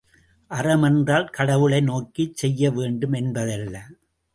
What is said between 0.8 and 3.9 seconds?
என்றால் கடவுளை நோக்கிச் செய்ய வேண்டும் என்பதல்ல.